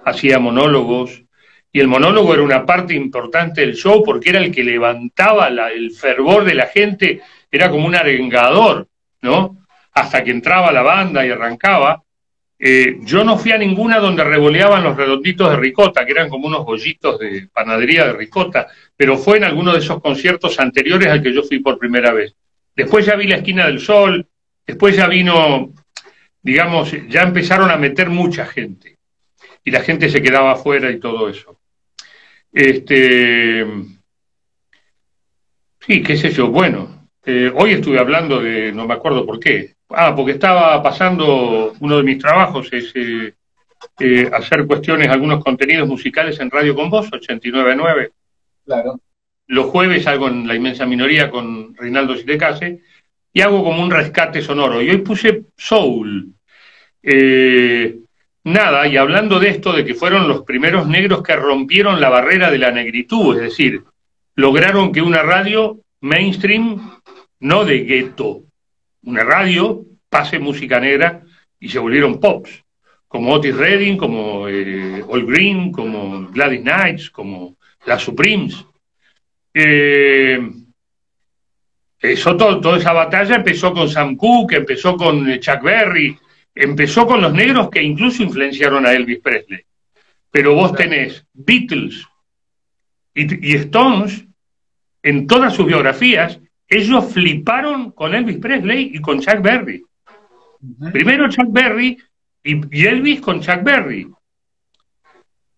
[0.04, 1.22] hacía monólogos,
[1.72, 5.92] y el monólogo era una parte importante del show porque era el que levantaba el
[5.92, 8.88] fervor de la gente, era como un arengador,
[9.22, 9.58] ¿no?
[9.92, 12.02] Hasta que entraba la banda y arrancaba.
[12.62, 16.46] Eh, yo no fui a ninguna donde revoleaban los redonditos de ricota, que eran como
[16.46, 21.22] unos bollitos de panadería de ricota, pero fue en alguno de esos conciertos anteriores al
[21.22, 22.34] que yo fui por primera vez.
[22.76, 24.26] Después ya vi la esquina del sol,
[24.66, 25.72] después ya vino,
[26.42, 28.98] digamos, ya empezaron a meter mucha gente
[29.64, 31.58] y la gente se quedaba afuera y todo eso.
[32.52, 33.64] Este,
[35.80, 39.76] sí, qué sé yo, bueno, eh, hoy estuve hablando de, no me acuerdo por qué,
[39.90, 43.34] Ah, porque estaba pasando, uno de mis trabajos es eh,
[43.98, 48.10] eh, hacer cuestiones, algunos contenidos musicales en Radio con Vos, 89.9.
[48.64, 49.00] Claro.
[49.48, 52.80] Los jueves hago en la inmensa minoría con Reinaldo Sitecase
[53.32, 54.80] y hago como un rescate sonoro.
[54.80, 56.34] Y hoy puse Soul.
[57.02, 57.98] Eh,
[58.44, 62.50] nada, y hablando de esto, de que fueron los primeros negros que rompieron la barrera
[62.50, 63.82] de la negritud, es decir,
[64.36, 66.92] lograron que una radio mainstream,
[67.40, 68.42] no de gueto,
[69.02, 71.22] una radio, pase música negra
[71.58, 72.64] y se volvieron pops,
[73.08, 78.64] como Otis Redding, como eh, All Green, como Gladys Knights, como las Supremes.
[79.52, 80.40] Eh,
[81.98, 86.16] eso, todo, toda esa batalla empezó con Sam Cooke, empezó con Chuck Berry,
[86.54, 89.60] empezó con los negros que incluso influenciaron a Elvis Presley.
[90.30, 92.06] Pero vos tenés Beatles
[93.14, 94.24] y Stones
[95.02, 96.38] en todas sus biografías
[96.70, 99.84] ellos fliparon con Elvis Presley y con Chuck Berry.
[100.92, 101.98] Primero Chuck Berry
[102.44, 104.08] y, Elvis con Chuck Berry.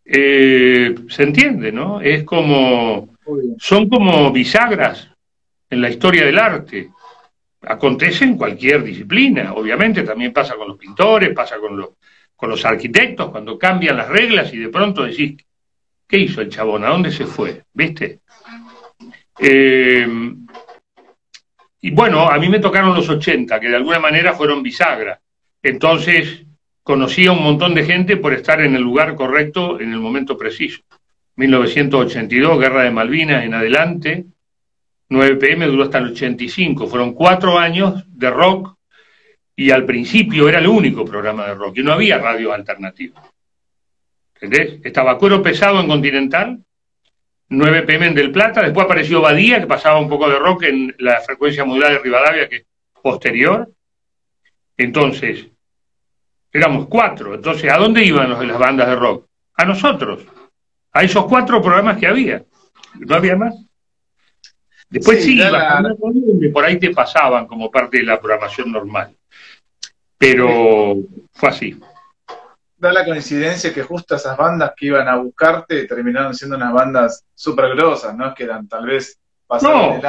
[0.04, 2.00] Eh, se entiende, ¿no?
[2.00, 3.14] Es como,
[3.58, 5.10] son como bisagras
[5.68, 6.90] en la historia del arte.
[7.60, 11.90] Acontece en cualquier disciplina, obviamente también pasa con los pintores, pasa con los,
[12.34, 15.36] con los arquitectos, cuando cambian las reglas y de pronto decís,
[16.08, 16.84] ¿qué hizo el chabón?
[16.84, 17.62] ¿A dónde se fue?
[17.72, 18.20] ¿Viste?
[19.38, 20.06] Eh,
[21.84, 25.20] y bueno, a mí me tocaron los 80, que de alguna manera fueron bisagra.
[25.60, 26.46] Entonces
[26.84, 30.38] conocí a un montón de gente por estar en el lugar correcto en el momento
[30.38, 30.80] preciso.
[31.34, 34.24] 1982, Guerra de Malvinas en adelante,
[35.08, 38.76] 9 pm duró hasta el 85, fueron cuatro años de rock
[39.56, 43.20] y al principio era el único programa de rock y no había radio alternativa.
[44.40, 44.80] ¿Entendés?
[44.84, 46.58] Estaba Cuero Pesado en Continental,
[47.52, 50.94] 9 pm en Del Plata, después apareció Badía, que pasaba un poco de rock en
[50.98, 52.66] la frecuencia modulada de Rivadavia, que es
[53.02, 53.70] posterior.
[54.76, 55.46] Entonces,
[56.50, 57.34] éramos cuatro.
[57.34, 59.26] Entonces, ¿a dónde iban los, las bandas de rock?
[59.54, 60.24] A nosotros,
[60.92, 62.42] a esos cuatro programas que había.
[62.98, 63.54] No había más.
[64.88, 65.38] Después sí,
[66.52, 69.14] por ahí te pasaban como parte de la programación normal.
[70.16, 70.96] Pero
[71.32, 71.78] fue así
[72.82, 77.24] da la coincidencia que justo esas bandas que iban a buscarte terminaron siendo unas bandas
[77.32, 78.34] súper grosas, ¿no?
[78.34, 79.16] Que eran tal vez
[79.62, 80.00] no,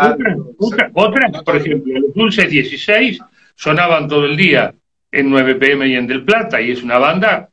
[0.57, 3.19] otras, por ejemplo, los Dulces 16
[3.55, 4.73] sonaban todo el día
[5.11, 7.49] en 9 pm y en Del Plata, y es una banda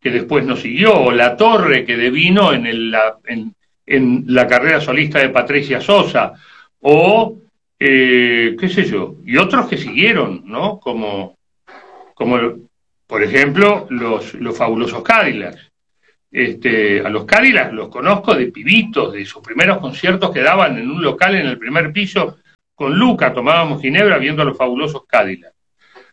[0.00, 3.54] que después nos siguió, o La Torre, que devino en, el, la, en,
[3.86, 6.32] en la carrera solista de Patricia Sosa,
[6.80, 7.38] o
[7.78, 10.78] eh, qué sé yo, y otros que siguieron, ¿no?
[10.80, 11.38] Como,
[12.14, 12.36] como
[13.12, 15.70] por ejemplo, los, los fabulosos Cadillacs.
[16.30, 20.90] Este, a los Cadillacs los conozco de pibitos, de sus primeros conciertos que daban en
[20.90, 22.38] un local en el primer piso
[22.74, 25.54] con Luca, tomábamos ginebra viendo a los fabulosos Cadillacs.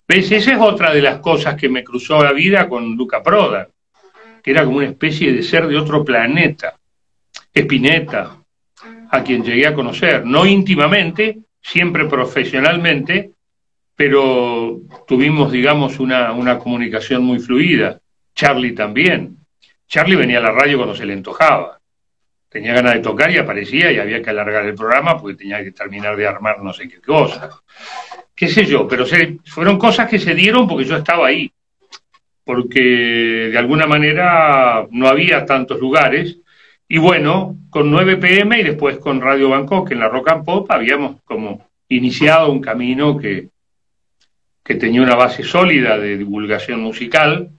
[0.06, 0.30] ¿Ves?
[0.30, 3.70] Esa es otra de las cosas que me cruzó la vida con Luca Proda,
[4.44, 6.76] que era como una especie de ser de otro planeta.
[7.54, 8.44] Espineta,
[9.10, 13.32] a quien llegué a conocer, no íntimamente, siempre profesionalmente,
[14.00, 18.00] pero tuvimos, digamos, una, una comunicación muy fluida.
[18.34, 19.36] Charlie también.
[19.90, 21.78] Charlie venía a la radio cuando se le antojaba.
[22.48, 25.74] Tenía ganas de tocar y aparecía y había que alargar el programa porque tenía que
[25.74, 27.50] terminar de armar no sé qué cosa.
[28.34, 31.52] Qué sé yo, pero se, fueron cosas que se dieron porque yo estaba ahí.
[32.46, 32.80] Porque
[33.52, 36.38] de alguna manera no había tantos lugares.
[36.88, 40.72] Y bueno, con 9 pm y después con Radio Bangkok en la Rock and Pop
[40.72, 43.50] habíamos como iniciado un camino que,
[44.70, 47.50] que tenía una base sólida de divulgación musical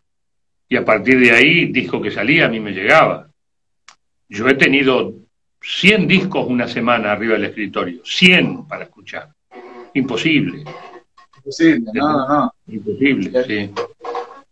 [0.69, 3.29] y a partir de ahí, disco que salía, a mí me llegaba.
[4.29, 5.15] Yo he tenido
[5.61, 9.29] 100 discos una semana arriba del escritorio, 100 para escuchar.
[9.95, 10.63] Imposible.
[11.39, 12.55] Imposible, no, no.
[12.69, 13.71] Imposible, sí.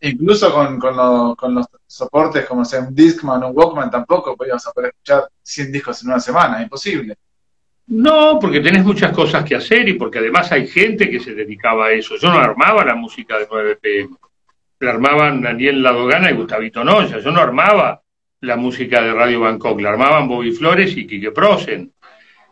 [0.00, 4.90] Incluso con, con, los soportes como sea un Discman o un Walkman tampoco podíamos poder
[4.90, 7.16] escuchar 100 discos en una semana, imposible.
[7.88, 11.86] No, porque tenés muchas cosas que hacer y porque además hay gente que se dedicaba
[11.86, 12.16] a eso.
[12.16, 14.16] Yo no armaba la música de 9 pm.
[14.80, 17.18] La armaban Daniel Ladogana y Gustavito Noya.
[17.18, 18.02] Yo no armaba
[18.42, 19.80] la música de Radio Bangkok.
[19.80, 21.90] La armaban Bobby Flores y Quique Prosen.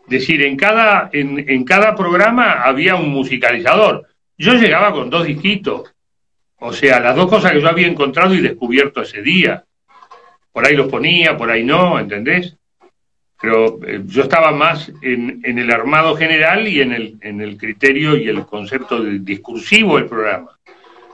[0.05, 4.07] Es decir, en cada, en, en cada programa había un musicalizador.
[4.37, 5.93] Yo llegaba con dos disquitos.
[6.59, 9.63] O sea, las dos cosas que yo había encontrado y descubierto ese día.
[10.51, 12.57] Por ahí los ponía, por ahí no, ¿entendés?
[13.39, 18.15] Pero eh, yo estaba más en, el armado general y en el, en el criterio
[18.15, 20.57] y el concepto discursivo del programa.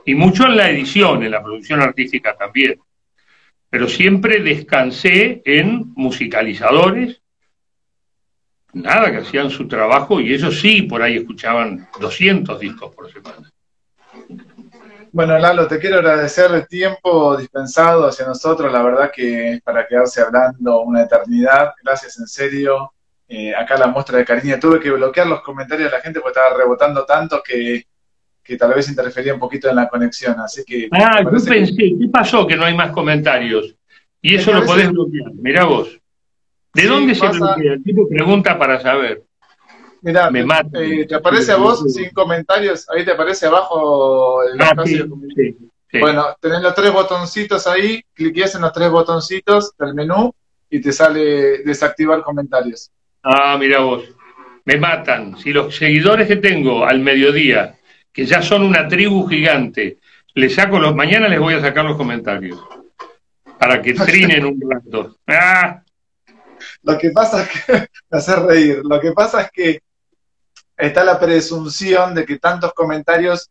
[0.05, 2.79] Y mucho en la edición, en la producción artística también.
[3.69, 7.21] Pero siempre descansé en musicalizadores,
[8.73, 13.49] nada, que hacían su trabajo y ellos sí, por ahí escuchaban 200 discos por semana.
[15.13, 18.73] Bueno, Lalo, te quiero agradecer el tiempo dispensado hacia nosotros.
[18.73, 21.71] La verdad que es para quedarse hablando una eternidad.
[21.83, 22.91] Gracias, en serio.
[23.27, 24.57] Eh, acá la muestra de cariño.
[24.59, 27.85] Tuve que bloquear los comentarios de la gente porque estaba rebotando tanto que,
[28.57, 30.39] tal vez interfería un poquito en la conexión.
[30.39, 30.89] Así que.
[30.91, 33.75] Ah, yo pensé, ¿qué pasó que no hay más comentarios?
[34.19, 35.31] Y eso lo podés bloquear.
[35.35, 35.95] Mirá vos.
[36.73, 37.73] ¿De dónde se bloquea?
[37.73, 39.21] El tipo pregunta para saber.
[40.03, 40.29] Mira,
[40.73, 44.73] eh, te aparece a vos sin comentarios, ahí te aparece abajo el ah,
[45.97, 50.35] Bueno, tenés los tres botoncitos ahí, cliques en los tres botoncitos del menú
[50.69, 52.91] y te sale desactivar comentarios.
[53.23, 54.03] Ah, mira vos,
[54.65, 55.37] me matan.
[55.37, 57.77] Si los seguidores que tengo al mediodía,
[58.11, 59.99] que ya son una tribu gigante,
[60.33, 62.61] les saco los, mañana les voy a sacar los comentarios
[63.57, 65.15] para que trinen un rato.
[65.27, 65.81] Ah.
[66.81, 67.73] Lo que pasa es que,
[68.11, 69.79] me hace reír, lo que pasa es que
[70.77, 73.49] está la presunción de que tantos comentarios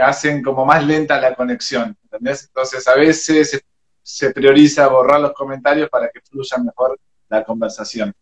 [0.00, 2.44] hacen como más lenta la conexión, ¿entendés?
[2.44, 3.62] Entonces a veces
[4.02, 6.98] se, prioriza borrar los comentarios para que fluya mejor
[7.28, 8.12] la conversación.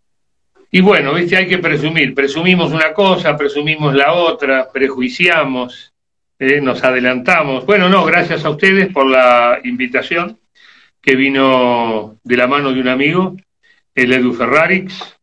[0.71, 2.15] Y bueno, viste, hay que presumir.
[2.15, 5.93] Presumimos una cosa, presumimos la otra, prejuiciamos,
[6.39, 7.65] eh, nos adelantamos.
[7.65, 10.39] Bueno, no, gracias a ustedes por la invitación
[11.01, 13.37] que vino de la mano de un amigo,
[13.95, 15.16] el Edu Ferrarix.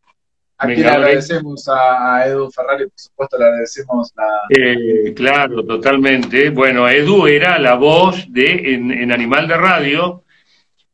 [0.64, 4.26] Aquí le agradecemos a Edu Ferrari, por supuesto, le agradecemos la.
[4.48, 6.50] Eh, claro, totalmente.
[6.50, 10.24] Bueno, Edu era la voz de en, Animal de Radio.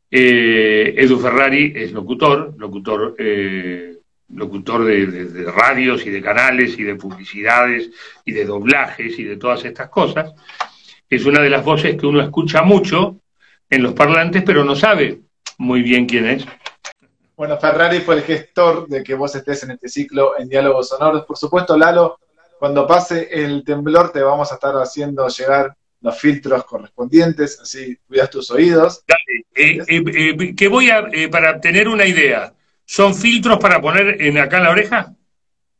[0.09, 3.97] Eh, Edu Ferrari es locutor, locutor, eh,
[4.29, 7.89] locutor de, radios y de canales y de publicidades
[8.25, 10.33] y de doblajes y de todas estas cosas.
[11.09, 13.17] Es una de las voces que uno escucha mucho
[13.69, 15.21] en los parlantes, pero no sabe
[15.57, 16.45] muy bien quién es.
[17.41, 21.25] Bueno, Ferrari fue el gestor de que vos estés en este ciclo en Diálogos Sonoros.
[21.25, 22.19] Por supuesto, Lalo,
[22.59, 28.29] cuando pase el temblor te vamos a estar haciendo llegar los filtros correspondientes, así cuidas
[28.29, 29.03] tus oídos.
[29.07, 32.53] Dale, eh, eh, eh, que voy a, para tener una idea,
[32.85, 35.15] ¿son filtros para poner en acá en la oreja?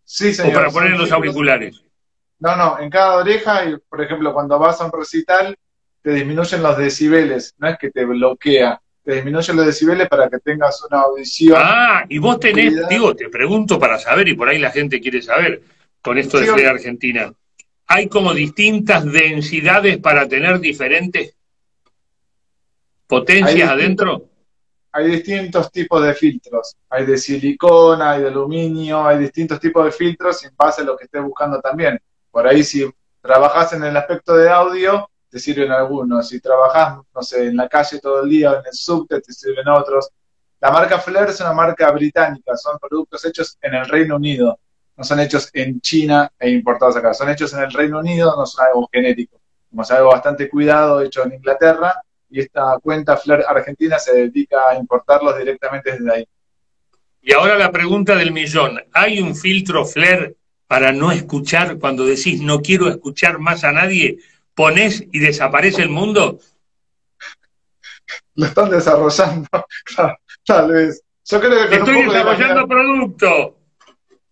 [0.03, 0.53] Sí, señor.
[0.53, 1.79] ¿O para poner en los auriculares?
[2.39, 5.55] No, no, en cada oreja, y por ejemplo, cuando vas a un recital,
[6.01, 10.39] te disminuyen los decibeles, no es que te bloquea, te disminuyen los decibeles para que
[10.39, 11.57] tengas una audición.
[11.59, 15.21] Ah, y vos tenés, digo, te pregunto para saber, y por ahí la gente quiere
[15.21, 15.61] saber,
[16.01, 17.33] con esto de ser Argentina,
[17.87, 21.35] ¿hay como distintas densidades para tener diferentes
[23.07, 24.25] potencias adentro?
[24.93, 26.75] Hay distintos tipos de filtros.
[26.89, 30.97] Hay de silicona, hay de aluminio, hay distintos tipos de filtros en base a lo
[30.97, 31.99] que estés buscando también.
[32.29, 32.89] Por ahí si
[33.21, 36.27] trabajas en el aspecto de audio, te sirven algunos.
[36.27, 39.33] Si trabajas, no sé, en la calle todo el día o en el subte, te
[39.33, 40.09] sirven otros.
[40.59, 44.59] La marca Flair es una marca británica, son productos hechos en el Reino Unido,
[44.95, 48.45] no son hechos en China e importados acá, son hechos en el Reino Unido, no
[48.45, 51.95] son algo genético, como es algo bastante cuidado, hecho en Inglaterra,
[52.29, 56.27] y esta cuenta Flair Argentina se dedica a importarlos directamente desde ahí.
[57.23, 62.39] Y ahora la pregunta del millón, ¿hay un filtro Flair para no escuchar cuando decís
[62.39, 64.19] no quiero escuchar más a nadie?
[64.55, 66.39] Pones y desaparece el mundo?
[68.35, 69.47] Lo están desarrollando,
[70.45, 71.03] tal vez.
[71.25, 73.57] Yo creo que Estoy desarrollando producto.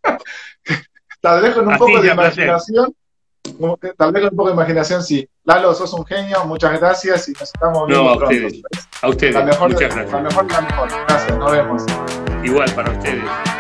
[1.22, 2.96] tal vez con un poco de imaginación.
[3.98, 5.28] Tal vez con un poco de imaginación, sí.
[5.44, 8.62] Lalo, sos un genio, muchas gracias y nos estamos viendo no, a Ustedes,
[9.02, 9.36] a ustedes.
[9.36, 10.90] La mejor, la mejor, la mejor.
[11.08, 11.84] Gracias, nos vemos.
[12.44, 13.59] Igual para ustedes.